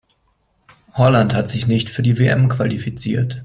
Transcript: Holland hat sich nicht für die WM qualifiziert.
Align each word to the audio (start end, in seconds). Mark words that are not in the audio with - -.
Holland 0.93 1.35
hat 1.35 1.47
sich 1.47 1.67
nicht 1.67 1.91
für 1.91 2.01
die 2.01 2.17
WM 2.17 2.49
qualifiziert. 2.49 3.39